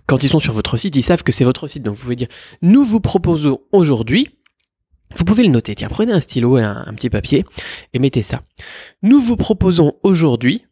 Quand 0.06 0.22
ils 0.22 0.28
sont 0.28 0.40
sur 0.40 0.52
votre 0.52 0.76
site, 0.76 0.96
ils 0.96 1.02
savent 1.02 1.22
que 1.22 1.32
c'est 1.32 1.44
votre 1.44 1.68
site. 1.68 1.82
Donc 1.82 1.96
vous 1.96 2.02
pouvez 2.02 2.16
dire 2.16 2.28
nous 2.62 2.84
vous 2.84 3.00
proposons 3.00 3.60
aujourd'hui. 3.72 4.28
Vous 5.16 5.24
pouvez 5.24 5.42
le 5.42 5.48
noter. 5.48 5.74
Tiens, 5.74 5.88
prenez 5.88 6.12
un 6.12 6.20
stylo 6.20 6.58
et 6.58 6.62
un, 6.62 6.84
un 6.86 6.94
petit 6.94 7.10
papier 7.10 7.44
et 7.92 7.98
mettez 7.98 8.22
ça. 8.22 8.42
Nous 9.02 9.20
vous 9.20 9.36
proposons 9.36 9.94
aujourd'hui. 10.02 10.66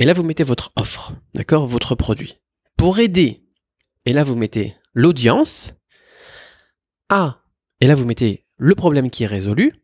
Et 0.00 0.04
là, 0.04 0.12
vous 0.12 0.24
mettez 0.24 0.42
votre 0.42 0.72
offre, 0.74 1.12
d'accord, 1.34 1.68
votre 1.68 1.94
produit. 1.94 2.38
Pour 2.76 2.98
aider. 2.98 3.44
Et 4.06 4.12
là, 4.12 4.24
vous 4.24 4.34
mettez 4.34 4.74
l'audience 4.94 5.74
à, 7.10 7.42
et 7.80 7.86
là 7.86 7.94
vous 7.94 8.06
mettez 8.06 8.44
le 8.56 8.74
problème 8.74 9.10
qui 9.10 9.24
est 9.24 9.28
résolu, 9.28 9.74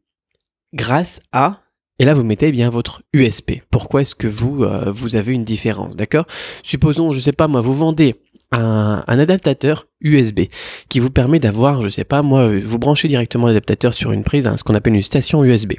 grâce 0.73 1.21
à, 1.33 1.61
et 1.99 2.05
là 2.05 2.15
vous 2.15 2.25
mettez 2.25 2.51
bien 2.53 2.71
votre 2.71 3.03
USP. 3.13 3.63
Pourquoi 3.71 4.03
est-ce 4.03 4.15
que 4.15 4.29
vous, 4.29 4.65
euh, 4.65 4.91
vous 4.91 5.17
avez 5.17 5.35
une 5.35 5.45
différence, 5.45 5.97
d'accord? 5.97 6.27
Supposons, 6.63 7.13
je 7.13 7.21
sais 7.21 7.33
pas 7.33 7.49
moi, 7.49 7.61
vous 7.61 7.75
vendez 7.75 8.17
un, 8.53 9.03
adaptateur 9.07 9.87
USB 10.01 10.41
qui 10.89 10.99
vous 10.99 11.11
permet 11.11 11.39
d'avoir, 11.39 11.83
je 11.83 11.89
sais 11.89 12.05
pas 12.05 12.23
moi, 12.23 12.59
vous 12.59 12.79
branchez 12.79 13.07
directement 13.07 13.47
l'adaptateur 13.47 13.93
sur 13.95 14.13
une 14.13 14.25
prise, 14.25 14.47
hein, 14.47 14.57
ce 14.57 14.65
qu'on 14.65 14.75
appelle 14.75 14.95
une 14.95 15.03
station 15.03 15.45
USB. 15.45 15.75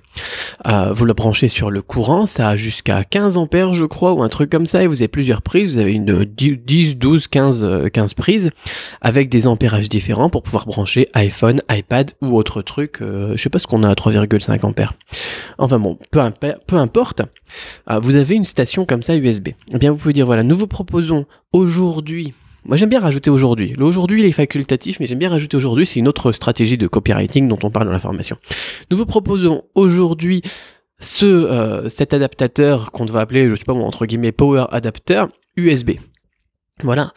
Euh, 0.67 0.93
vous 0.93 1.05
le 1.05 1.13
branchez 1.13 1.47
sur 1.47 1.71
le 1.71 1.81
courant, 1.81 2.25
ça 2.25 2.49
a 2.49 2.55
jusqu'à 2.55 3.03
15 3.03 3.37
ampères 3.37 3.73
je 3.73 3.83
crois 3.83 4.13
ou 4.13 4.23
un 4.23 4.29
truc 4.29 4.49
comme 4.49 4.67
ça 4.67 4.83
et 4.83 4.87
vous 4.87 5.01
avez 5.01 5.07
plusieurs 5.07 5.41
prises, 5.41 5.73
vous 5.73 5.79
avez 5.79 5.93
une 5.93 6.23
10, 6.23 6.97
12, 6.97 7.27
15, 7.27 7.89
15 7.91 8.13
prises 8.13 8.51
avec 9.01 9.29
des 9.29 9.47
ampérages 9.47 9.89
différents 9.89 10.29
pour 10.29 10.43
pouvoir 10.43 10.65
brancher 10.65 11.09
iPhone, 11.13 11.61
iPad 11.69 12.11
ou 12.21 12.37
autre 12.37 12.61
truc, 12.61 13.01
euh, 13.01 13.33
je 13.35 13.41
sais 13.41 13.49
pas 13.49 13.59
ce 13.59 13.67
qu'on 13.67 13.83
a 13.83 13.89
à 13.89 13.95
3,5 13.95 14.63
ampères. 14.65 14.93
Enfin 15.57 15.79
bon, 15.79 15.97
peu, 16.11 16.21
peu 16.67 16.75
importe, 16.77 17.21
euh, 17.89 17.99
vous 17.99 18.15
avez 18.15 18.35
une 18.35 18.45
station 18.45 18.85
comme 18.85 19.03
ça 19.03 19.17
USB. 19.17 19.49
Eh 19.73 19.77
bien 19.77 19.91
vous 19.91 19.97
pouvez 19.97 20.13
dire 20.13 20.25
voilà, 20.25 20.43
nous 20.43 20.55
vous 20.55 20.67
proposons 20.67 21.25
aujourd'hui 21.51 22.33
moi 22.65 22.77
j'aime 22.77 22.89
bien 22.89 22.99
rajouter 22.99 23.29
aujourd'hui. 23.29 23.73
L'aujourd'hui 23.77 24.21
il 24.21 24.25
est 24.25 24.31
facultatif, 24.31 24.99
mais 24.99 25.07
j'aime 25.07 25.19
bien 25.19 25.29
rajouter 25.29 25.57
aujourd'hui, 25.57 25.85
c'est 25.85 25.99
une 25.99 26.07
autre 26.07 26.31
stratégie 26.31 26.77
de 26.77 26.87
copywriting 26.87 27.47
dont 27.47 27.59
on 27.63 27.71
parle 27.71 27.87
dans 27.87 27.93
la 27.93 27.99
formation. 27.99 28.37
Nous 28.89 28.97
vous 28.97 29.05
proposons 29.05 29.63
aujourd'hui 29.75 30.41
ce, 31.01 31.25
euh, 31.25 31.89
cet 31.89 32.13
adaptateur 32.13 32.91
qu'on 32.91 33.05
va 33.05 33.21
appeler, 33.21 33.49
je 33.49 33.55
sais 33.55 33.65
pas 33.65 33.73
moi, 33.73 33.85
entre 33.85 34.05
guillemets, 34.05 34.31
Power 34.31 34.65
Adapter 34.71 35.25
USB. 35.57 35.91
Voilà. 36.83 37.13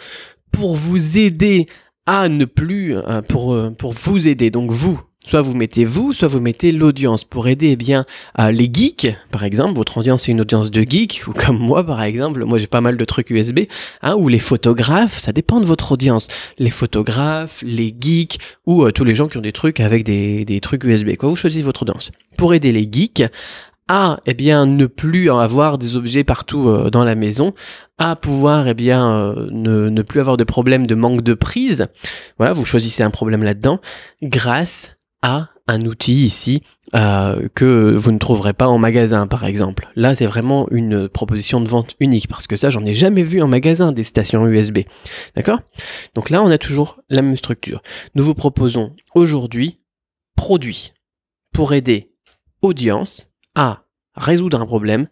Pour 0.51 0.75
vous 0.77 1.19
aider 1.19 1.67
à 2.07 2.29
ne 2.29 2.45
plus, 2.45 2.97
euh, 2.97 3.23
pour, 3.23 3.53
euh, 3.53 3.71
pour 3.71 3.93
vous 3.93 4.27
aider, 4.29 4.51
donc 4.51 4.71
vous, 4.71 5.01
Soit 5.27 5.41
vous 5.41 5.57
mettez 5.57 5.85
vous, 5.85 6.13
soit 6.13 6.29
vous 6.29 6.41
mettez 6.41 6.71
l'audience 6.71 7.25
pour 7.25 7.49
aider 7.49 7.71
eh 7.71 7.77
bien 7.77 8.05
les 8.39 8.71
geeks, 8.73 9.09
par 9.31 9.45
exemple. 9.45 9.75
Votre 9.75 9.99
audience 9.99 10.29
est 10.29 10.33
une 10.33 10.43
audience 10.43 10.71
de 10.71 10.83
geeks, 10.83 11.27
ou 11.27 11.33
comme 11.33 11.59
moi 11.59 11.85
par 11.85 12.03
exemple. 12.03 12.45
Moi 12.45 12.59
j'ai 12.59 12.67
pas 12.67 12.81
mal 12.81 12.97
de 12.97 13.05
trucs 13.05 13.31
USB, 13.31 13.61
hein, 14.03 14.15
ou 14.17 14.29
les 14.29 14.39
photographes. 14.39 15.19
Ça 15.21 15.33
dépend 15.33 15.61
de 15.61 15.65
votre 15.65 15.93
audience. 15.93 16.29
Les 16.59 16.71
photographes, 16.71 17.63
les 17.63 17.95
geeks, 17.99 18.39
ou 18.67 18.85
euh, 18.85 18.93
tous 18.93 19.05
les 19.05 19.15
gens 19.15 19.29
qui 19.29 19.39
ont 19.39 19.43
des 19.43 19.53
trucs 19.53 19.81
avec 19.81 20.05
des, 20.05 20.45
des 20.45 20.61
trucs 20.61 20.85
USB. 20.85 21.17
Quoi, 21.17 21.31
vous 21.31 21.37
choisissez 21.37 21.65
votre 21.65 21.83
audience 21.83 22.11
pour 22.37 22.55
aider 22.55 22.73
les 22.73 22.89
geeks 22.91 23.25
à 23.89 24.21
eh 24.25 24.35
bien 24.35 24.65
ne 24.65 24.87
plus 24.87 25.31
avoir 25.31 25.77
des 25.77 25.97
objets 25.97 26.25
partout 26.25 26.69
euh, 26.69 26.91
dans 26.91 27.05
la 27.05 27.15
maison, 27.15 27.53
à 27.99 28.17
pouvoir 28.17 28.67
eh 28.67 28.75
bien 28.75 29.15
euh, 29.15 29.49
ne, 29.51 29.89
ne, 29.91 30.03
plus 30.03 30.21
avoir 30.21 30.37
de 30.37 30.45
problème 30.45 30.87
de 30.87 30.95
manque 30.95 31.23
de 31.23 31.35
prise. 31.35 31.87
Voilà, 32.39 32.55
vous 32.55 32.65
choisissez 32.65 33.03
un 33.03 33.11
problème 33.11 33.43
là-dedans 33.43 33.81
grâce 34.23 34.97
un 35.67 35.81
outil 35.83 36.25
ici 36.25 36.63
euh, 36.95 37.49
que 37.55 37.95
vous 37.95 38.13
ne 38.13 38.19
trouverez 38.19 38.53
pas 38.53 38.69
en 38.69 38.79
magasin 38.79 39.27
par 39.27 39.45
exemple. 39.45 39.89
Là 39.97 40.15
c'est 40.15 40.27
vraiment 40.27 40.69
une 40.71 41.09
proposition 41.09 41.61
de 41.61 41.69
vente 41.69 41.95
unique 41.99 42.29
parce 42.29 42.47
que 42.47 42.57
ça 42.57 42.71
j'en 42.71 42.85
ai 42.85 42.95
jamais 42.95 43.23
vu 43.23 43.41
en 43.43 43.49
magasin 43.49 43.93
des 43.93 44.05
stations 44.05 44.47
USB. 44.47 44.81
D'accord? 45.35 45.61
Donc 46.15 46.31
là 46.31 46.43
on 46.43 46.51
a 46.51 46.59
toujours 46.59 47.01
la 47.09 47.23
même 47.23 47.37
structure. 47.37 47.83
Nous 48.15 48.23
vous 48.23 48.35
proposons 48.35 48.95
aujourd'hui 49.15 49.81
produit 50.37 50.93
pour 51.53 51.73
aider 51.73 52.13
audience 52.63 53.31
à 53.55 53.85
résoudre 54.15 54.61
un 54.61 54.67
problème 54.67 55.09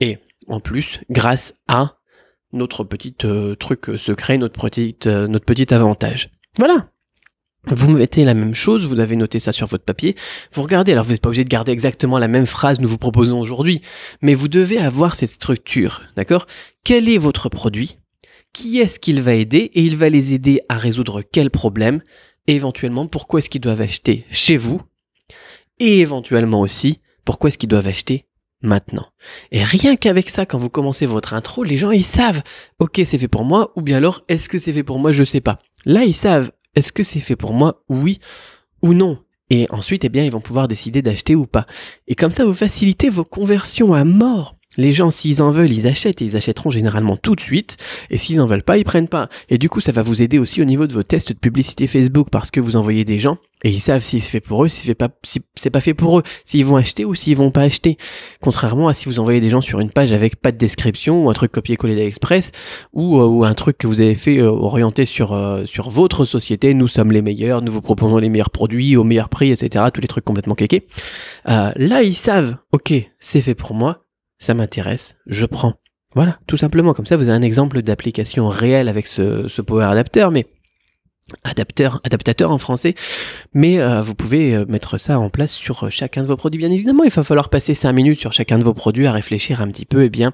et 0.00 0.18
en 0.48 0.60
plus 0.60 1.00
grâce 1.10 1.54
à 1.68 1.96
notre 2.52 2.84
petit 2.84 3.16
euh, 3.24 3.56
truc 3.56 3.90
secret, 3.98 4.38
notre 4.38 4.60
petite, 4.60 5.06
euh, 5.06 5.26
notre 5.26 5.44
petit 5.44 5.74
avantage. 5.74 6.30
Voilà, 6.56 6.88
vous 7.66 7.90
mettez 7.90 8.24
la 8.24 8.34
même 8.34 8.54
chose, 8.54 8.86
vous 8.86 9.00
avez 9.00 9.16
noté 9.16 9.40
ça 9.40 9.52
sur 9.52 9.66
votre 9.66 9.84
papier, 9.84 10.14
vous 10.52 10.62
regardez, 10.62 10.92
alors 10.92 11.04
vous 11.04 11.12
n'êtes 11.12 11.22
pas 11.22 11.28
obligé 11.28 11.44
de 11.44 11.48
garder 11.48 11.72
exactement 11.72 12.18
la 12.18 12.28
même 12.28 12.46
phrase 12.46 12.80
nous 12.80 12.88
vous 12.88 12.98
proposons 12.98 13.40
aujourd'hui, 13.40 13.80
mais 14.22 14.34
vous 14.34 14.48
devez 14.48 14.78
avoir 14.78 15.14
cette 15.14 15.30
structure, 15.30 16.02
d'accord? 16.16 16.46
Quel 16.84 17.08
est 17.08 17.18
votre 17.18 17.48
produit? 17.48 17.98
Qui 18.52 18.78
est-ce 18.80 19.00
qu'il 19.00 19.20
va 19.20 19.34
aider? 19.34 19.70
Et 19.74 19.82
il 19.82 19.96
va 19.96 20.08
les 20.08 20.32
aider 20.32 20.60
à 20.68 20.76
résoudre 20.76 21.22
quel 21.22 21.50
problème? 21.50 22.02
Et 22.46 22.54
éventuellement, 22.54 23.06
pourquoi 23.06 23.38
est-ce 23.38 23.50
qu'ils 23.50 23.60
doivent 23.60 23.80
acheter 23.80 24.26
chez 24.30 24.56
vous? 24.56 24.80
Et 25.80 26.00
éventuellement 26.00 26.60
aussi, 26.60 27.00
pourquoi 27.24 27.48
est-ce 27.48 27.58
qu'ils 27.58 27.68
doivent 27.68 27.88
acheter 27.88 28.26
maintenant? 28.62 29.06
Et 29.50 29.64
rien 29.64 29.96
qu'avec 29.96 30.30
ça, 30.30 30.46
quand 30.46 30.58
vous 30.58 30.70
commencez 30.70 31.06
votre 31.06 31.34
intro, 31.34 31.64
les 31.64 31.78
gens 31.78 31.90
ils 31.90 32.04
savent, 32.04 32.42
ok 32.78 33.02
c'est 33.06 33.18
fait 33.18 33.28
pour 33.28 33.44
moi, 33.44 33.72
ou 33.76 33.82
bien 33.82 33.96
alors 33.96 34.22
est-ce 34.28 34.48
que 34.48 34.58
c'est 34.58 34.72
fait 34.72 34.84
pour 34.84 34.98
moi, 34.98 35.10
je 35.10 35.24
sais 35.24 35.40
pas. 35.40 35.58
Là 35.84 36.04
ils 36.04 36.14
savent, 36.14 36.52
est-ce 36.74 36.92
que 36.92 37.02
c'est 37.02 37.20
fait 37.20 37.36
pour 37.36 37.52
moi 37.52 37.82
Oui 37.88 38.20
ou 38.82 38.94
non? 38.94 39.18
Et 39.50 39.66
ensuite, 39.70 40.04
eh 40.04 40.08
bien, 40.08 40.24
ils 40.24 40.32
vont 40.32 40.40
pouvoir 40.40 40.68
décider 40.68 41.02
d'acheter 41.02 41.34
ou 41.34 41.46
pas. 41.46 41.66
Et 42.08 42.14
comme 42.14 42.34
ça, 42.34 42.44
vous 42.44 42.54
facilitez 42.54 43.10
vos 43.10 43.24
conversions 43.24 43.92
à 43.92 44.04
mort. 44.04 44.56
Les 44.76 44.92
gens, 44.92 45.10
s'ils 45.10 45.42
en 45.42 45.50
veulent, 45.50 45.72
ils 45.72 45.86
achètent 45.86 46.22
et 46.22 46.24
ils 46.24 46.36
achèteront 46.36 46.70
généralement 46.70 47.16
tout 47.16 47.34
de 47.34 47.40
suite. 47.40 47.76
Et 48.10 48.18
s'ils 48.18 48.40
en 48.40 48.46
veulent 48.46 48.62
pas, 48.62 48.78
ils 48.78 48.84
prennent 48.84 49.08
pas. 49.08 49.28
Et 49.48 49.58
du 49.58 49.68
coup, 49.68 49.80
ça 49.80 49.92
va 49.92 50.02
vous 50.02 50.22
aider 50.22 50.38
aussi 50.38 50.62
au 50.62 50.64
niveau 50.64 50.86
de 50.86 50.92
vos 50.92 51.02
tests 51.02 51.32
de 51.32 51.38
publicité 51.38 51.86
Facebook 51.86 52.28
parce 52.30 52.50
que 52.50 52.60
vous 52.60 52.76
envoyez 52.76 53.04
des 53.04 53.18
gens 53.18 53.38
et 53.64 53.70
ils 53.70 53.80
savent 53.80 54.02
si 54.02 54.20
c'est 54.20 54.30
fait 54.30 54.40
pour 54.40 54.64
eux, 54.64 54.68
si 54.68 54.86
c'est 54.86 54.94
pas, 54.94 55.08
si 55.22 55.40
c'est 55.54 55.70
pas 55.70 55.80
fait 55.80 55.94
pour 55.94 56.18
eux, 56.18 56.22
s'ils 56.44 56.66
vont 56.66 56.76
acheter 56.76 57.06
ou 57.06 57.14
s'ils 57.14 57.36
vont 57.36 57.50
pas 57.50 57.62
acheter. 57.62 57.96
Contrairement 58.42 58.88
à 58.88 58.94
si 58.94 59.06
vous 59.06 59.20
envoyez 59.20 59.40
des 59.40 59.48
gens 59.48 59.62
sur 59.62 59.80
une 59.80 59.90
page 59.90 60.12
avec 60.12 60.36
pas 60.36 60.52
de 60.52 60.58
description 60.58 61.24
ou 61.24 61.30
un 61.30 61.32
truc 61.32 61.50
copié-collé 61.50 61.96
d'Express 61.96 62.52
ou, 62.92 63.18
euh, 63.18 63.24
ou 63.24 63.44
un 63.44 63.54
truc 63.54 63.78
que 63.78 63.86
vous 63.86 64.02
avez 64.02 64.14
fait 64.16 64.38
euh, 64.38 64.50
orienté 64.50 65.06
sur, 65.06 65.32
euh, 65.32 65.64
sur 65.64 65.88
votre 65.88 66.26
société. 66.26 66.74
Nous 66.74 66.88
sommes 66.88 67.10
les 67.10 67.22
meilleurs, 67.22 67.62
nous 67.62 67.72
vous 67.72 67.80
proposons 67.80 68.18
les 68.18 68.28
meilleurs 68.28 68.50
produits 68.50 68.96
au 68.96 69.04
meilleur 69.04 69.30
prix, 69.30 69.50
etc. 69.50 69.86
Tous 69.92 70.02
les 70.02 70.08
trucs 70.08 70.24
complètement 70.24 70.54
kékés. 70.54 70.86
là, 71.46 72.02
ils 72.02 72.14
savent, 72.14 72.56
ok, 72.72 72.92
c'est 73.18 73.40
fait 73.40 73.54
pour 73.54 73.74
moi 73.74 74.03
ça 74.44 74.54
m'intéresse, 74.54 75.16
je 75.26 75.46
prends. 75.46 75.74
Voilà, 76.14 76.38
tout 76.46 76.56
simplement. 76.56 76.94
Comme 76.94 77.06
ça, 77.06 77.16
vous 77.16 77.28
avez 77.28 77.36
un 77.36 77.42
exemple 77.42 77.82
d'application 77.82 78.48
réelle 78.48 78.88
avec 78.88 79.06
ce, 79.06 79.60
Power 79.62 79.84
Adapter, 79.84 80.28
mais 80.30 80.46
adapteur, 81.42 82.00
adaptateur 82.04 82.50
en 82.50 82.58
français, 82.58 82.94
mais 83.54 83.80
euh, 83.80 84.02
vous 84.02 84.14
pouvez 84.14 84.54
euh, 84.54 84.66
mettre 84.68 84.98
ça 84.98 85.18
en 85.18 85.30
place 85.30 85.52
sur 85.52 85.84
euh, 85.84 85.90
chacun 85.90 86.22
de 86.22 86.28
vos 86.28 86.36
produits. 86.36 86.58
Bien 86.58 86.70
évidemment, 86.70 87.02
il 87.02 87.10
va 87.10 87.24
falloir 87.24 87.48
passer 87.48 87.72
5 87.72 87.92
minutes 87.92 88.20
sur 88.20 88.32
chacun 88.32 88.58
de 88.58 88.64
vos 88.64 88.74
produits 88.74 89.06
à 89.06 89.12
réfléchir 89.12 89.62
un 89.62 89.68
petit 89.68 89.86
peu, 89.86 90.04
eh 90.04 90.10
bien, 90.10 90.32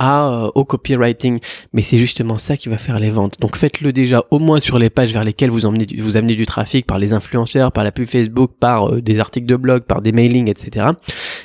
au 0.00 0.64
copywriting. 0.64 1.40
Mais 1.74 1.82
c'est 1.82 1.98
justement 1.98 2.38
ça 2.38 2.56
qui 2.56 2.70
va 2.70 2.78
faire 2.78 2.98
les 2.98 3.10
ventes. 3.10 3.38
Donc 3.38 3.56
faites-le 3.56 3.92
déjà 3.92 4.24
au 4.30 4.38
moins 4.38 4.60
sur 4.60 4.78
les 4.78 4.88
pages 4.88 5.12
vers 5.12 5.24
lesquelles 5.24 5.50
vous, 5.50 5.66
emmenez, 5.66 5.86
vous 5.98 6.16
amenez 6.16 6.34
du 6.34 6.46
trafic 6.46 6.86
par 6.86 6.98
les 6.98 7.12
influenceurs, 7.12 7.70
par 7.70 7.84
la 7.84 7.92
pub 7.92 8.08
Facebook, 8.08 8.52
par 8.58 9.02
des 9.02 9.20
articles 9.20 9.46
de 9.46 9.56
blog, 9.56 9.82
par 9.82 10.00
des 10.00 10.12
mailings, 10.12 10.48
etc. 10.48 10.86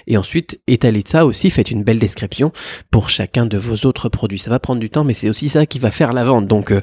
Et 0.07 0.17
ensuite, 0.17 0.59
étalez 0.67 1.03
ça 1.05 1.25
aussi, 1.25 1.49
faites 1.49 1.71
une 1.71 1.83
belle 1.83 1.99
description 1.99 2.51
pour 2.91 3.09
chacun 3.09 3.45
de 3.45 3.57
vos 3.57 3.87
autres 3.87 4.09
produits. 4.09 4.39
Ça 4.39 4.49
va 4.49 4.59
prendre 4.59 4.79
du 4.79 4.89
temps, 4.89 5.03
mais 5.03 5.13
c'est 5.13 5.29
aussi 5.29 5.49
ça 5.49 5.65
qui 5.65 5.79
va 5.79 5.91
faire 5.91 6.13
la 6.13 6.23
vente. 6.23 6.47
Donc 6.47 6.73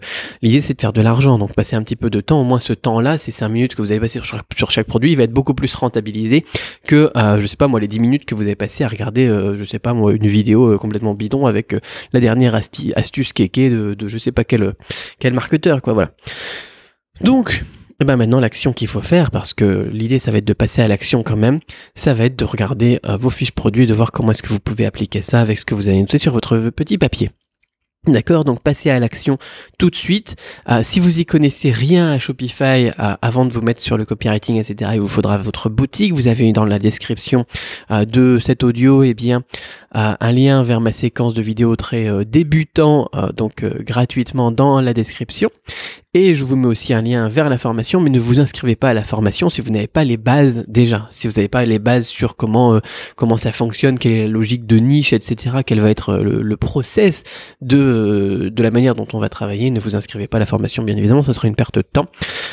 l'idée 0.42 0.60
c'est 0.60 0.74
de 0.74 0.80
faire 0.80 0.92
de 0.92 1.02
l'argent, 1.02 1.38
donc 1.38 1.54
passer 1.54 1.76
un 1.76 1.82
petit 1.82 1.96
peu 1.96 2.10
de 2.10 2.20
temps, 2.20 2.40
au 2.40 2.44
moins 2.44 2.60
ce 2.60 2.72
temps-là, 2.72 3.18
ces 3.18 3.32
5 3.32 3.48
minutes 3.48 3.74
que 3.74 3.82
vous 3.82 3.90
avez 3.90 4.00
passé 4.00 4.20
sur, 4.22 4.70
chaque 4.70 4.86
produit, 4.86 5.12
il 5.12 5.16
va 5.16 5.24
être 5.24 5.32
beaucoup 5.32 5.54
plus 5.54 5.74
rentabilisé 5.74 6.44
que, 6.86 7.10
euh, 7.16 7.40
je 7.40 7.46
sais 7.46 7.56
pas 7.56 7.68
moi, 7.68 7.80
les 7.80 7.88
10 7.88 8.00
minutes 8.00 8.24
que 8.24 8.34
vous 8.34 8.42
avez 8.42 8.56
passé 8.56 8.84
à 8.84 8.88
regarder, 8.88 9.26
euh, 9.26 9.56
je 9.56 9.64
sais 9.64 9.78
pas 9.78 9.94
moi, 9.94 10.12
une 10.12 10.26
vidéo 10.26 10.72
euh, 10.72 10.78
complètement 10.78 11.14
bidon 11.14 11.46
avec 11.46 11.74
la 12.12 12.20
dernière 12.20 12.54
astuce 12.54 13.32
kéké 13.32 13.70
de, 13.70 13.94
de 13.94 14.08
je 14.08 14.18
sais 14.18 14.32
pas 14.32 14.44
quel, 14.44 14.74
quel 15.18 15.32
marketeur, 15.32 15.82
quoi, 15.82 15.92
voilà. 15.92 16.10
Donc, 17.20 17.64
et 18.02 18.04
eh 18.04 18.06
ben 18.06 18.16
maintenant 18.16 18.40
l'action 18.40 18.72
qu'il 18.72 18.88
faut 18.88 19.00
faire, 19.00 19.30
parce 19.30 19.54
que 19.54 19.88
l'idée 19.92 20.18
ça 20.18 20.32
va 20.32 20.38
être 20.38 20.44
de 20.44 20.52
passer 20.52 20.82
à 20.82 20.88
l'action 20.88 21.22
quand 21.22 21.36
même, 21.36 21.60
ça 21.94 22.14
va 22.14 22.24
être 22.24 22.34
de 22.34 22.44
regarder 22.44 22.98
vos 23.04 23.30
fiches 23.30 23.52
produits, 23.52 23.86
de 23.86 23.94
voir 23.94 24.10
comment 24.10 24.32
est-ce 24.32 24.42
que 24.42 24.48
vous 24.48 24.58
pouvez 24.58 24.86
appliquer 24.86 25.22
ça 25.22 25.40
avec 25.40 25.56
ce 25.56 25.64
que 25.64 25.76
vous 25.76 25.86
avez 25.86 26.00
noté 26.00 26.18
sur 26.18 26.32
votre 26.32 26.58
petit 26.70 26.98
papier. 26.98 27.30
D'accord, 28.08 28.42
donc 28.42 28.60
passez 28.60 28.90
à 28.90 28.98
l'action 28.98 29.38
tout 29.78 29.88
de 29.88 29.94
suite. 29.94 30.34
Euh, 30.68 30.80
si 30.82 30.98
vous 30.98 31.20
y 31.20 31.24
connaissez 31.24 31.70
rien 31.70 32.10
à 32.10 32.18
Shopify, 32.18 32.90
euh, 32.98 33.14
avant 33.22 33.44
de 33.44 33.52
vous 33.52 33.60
mettre 33.60 33.80
sur 33.80 33.96
le 33.96 34.04
copywriting, 34.04 34.56
etc., 34.56 34.90
il 34.94 35.00
vous 35.00 35.06
faudra 35.06 35.38
votre 35.38 35.68
boutique. 35.68 36.12
Vous 36.12 36.26
avez 36.26 36.52
dans 36.52 36.64
la 36.64 36.80
description 36.80 37.46
euh, 37.92 38.04
de 38.04 38.40
cet 38.40 38.64
audio, 38.64 39.04
eh 39.04 39.14
bien, 39.14 39.44
un 39.94 40.32
lien 40.32 40.62
vers 40.62 40.80
ma 40.80 40.92
séquence 40.92 41.34
de 41.34 41.42
vidéos 41.42 41.76
très 41.76 42.24
débutant, 42.24 43.10
donc 43.36 43.64
gratuitement 43.64 44.50
dans 44.50 44.80
la 44.80 44.94
description. 44.94 45.50
Et 46.14 46.34
je 46.34 46.44
vous 46.44 46.56
mets 46.56 46.66
aussi 46.66 46.92
un 46.92 47.00
lien 47.00 47.28
vers 47.30 47.48
la 47.48 47.56
formation, 47.56 47.98
mais 47.98 48.10
ne 48.10 48.18
vous 48.18 48.38
inscrivez 48.38 48.76
pas 48.76 48.90
à 48.90 48.94
la 48.94 49.02
formation 49.02 49.48
si 49.48 49.62
vous 49.62 49.70
n'avez 49.70 49.86
pas 49.86 50.04
les 50.04 50.18
bases 50.18 50.64
déjà. 50.68 51.06
Si 51.10 51.26
vous 51.26 51.34
n'avez 51.34 51.48
pas 51.48 51.64
les 51.64 51.78
bases 51.78 52.06
sur 52.06 52.36
comment 52.36 52.80
comment 53.16 53.38
ça 53.38 53.50
fonctionne, 53.50 53.98
quelle 53.98 54.12
est 54.12 54.22
la 54.24 54.28
logique 54.28 54.66
de 54.66 54.76
niche, 54.76 55.14
etc., 55.14 55.56
quel 55.64 55.80
va 55.80 55.88
être 55.88 56.16
le, 56.18 56.42
le 56.42 56.56
process 56.58 57.24
de 57.62 57.82
de, 58.50 58.62
la 58.62 58.70
manière 58.70 58.94
dont 58.94 59.06
on 59.12 59.18
va 59.18 59.28
travailler. 59.28 59.70
Ne 59.70 59.80
vous 59.80 59.96
inscrivez 59.96 60.26
pas 60.26 60.38
à 60.38 60.40
la 60.40 60.46
formation, 60.46 60.82
bien 60.82 60.96
évidemment, 60.96 61.22
ça 61.22 61.32
sera 61.32 61.48
une 61.48 61.54
perte 61.54 61.74
de 61.74 61.82
temps. 61.82 62.06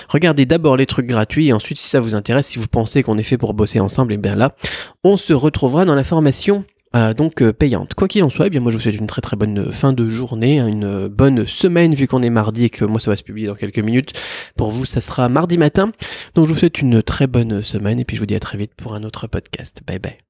Regardez 0.07 0.45
d'abord 0.45 0.77
les 0.77 0.85
trucs 0.85 1.05
gratuits 1.05 1.47
et 1.47 1.53
ensuite, 1.53 1.77
si 1.77 1.89
ça 1.89 1.99
vous 1.99 2.15
intéresse, 2.15 2.47
si 2.47 2.59
vous 2.59 2.67
pensez 2.67 3.03
qu'on 3.03 3.17
est 3.17 3.23
fait 3.23 3.37
pour 3.37 3.53
bosser 3.53 3.79
ensemble, 3.79 4.13
et 4.13 4.17
bien 4.17 4.35
là, 4.35 4.55
on 5.03 5.17
se 5.17 5.33
retrouvera 5.33 5.85
dans 5.85 5.95
la 5.95 6.03
formation 6.03 6.65
euh, 6.95 7.13
donc 7.13 7.41
euh, 7.41 7.53
payante. 7.53 7.93
Quoi 7.93 8.07
qu'il 8.07 8.23
en 8.23 8.29
soit, 8.29 8.47
eh 8.47 8.49
bien 8.49 8.59
moi 8.59 8.71
je 8.71 8.77
vous 8.77 8.83
souhaite 8.83 8.95
une 8.95 9.07
très 9.07 9.21
très 9.21 9.37
bonne 9.37 9.71
fin 9.71 9.93
de 9.93 10.09
journée, 10.09 10.59
hein, 10.59 10.67
une 10.67 11.07
bonne 11.07 11.45
semaine 11.45 11.93
vu 11.93 12.07
qu'on 12.07 12.23
est 12.23 12.29
mardi 12.29 12.65
et 12.65 12.69
que 12.69 12.85
moi 12.85 12.99
ça 12.99 13.11
va 13.11 13.15
se 13.15 13.23
publier 13.23 13.47
dans 13.47 13.55
quelques 13.55 13.79
minutes. 13.79 14.13
Pour 14.57 14.71
vous, 14.71 14.85
ça 14.85 15.01
sera 15.01 15.29
mardi 15.29 15.57
matin. 15.57 15.91
Donc 16.35 16.47
je 16.47 16.53
vous 16.53 16.59
souhaite 16.59 16.81
une 16.81 17.03
très 17.03 17.27
bonne 17.27 17.61
semaine 17.61 17.99
et 17.99 18.05
puis 18.05 18.15
je 18.15 18.21
vous 18.21 18.27
dis 18.27 18.35
à 18.35 18.39
très 18.39 18.57
vite 18.57 18.73
pour 18.75 18.95
un 18.95 19.03
autre 19.03 19.27
podcast. 19.27 19.81
Bye 19.85 19.99
bye. 19.99 20.28